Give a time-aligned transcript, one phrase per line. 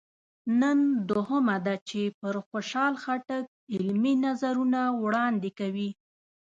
[0.61, 0.77] نن
[1.09, 5.89] دوهمه ده چې پر خوشحال خټک علمي نظرونه وړاندې کوي.